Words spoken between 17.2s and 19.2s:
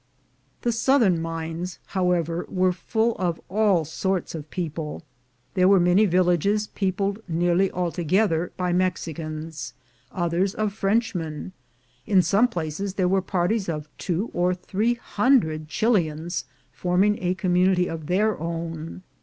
a community of their own.